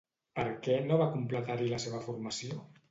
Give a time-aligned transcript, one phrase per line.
[0.39, 2.63] Per què no va completar-hi la seva formació?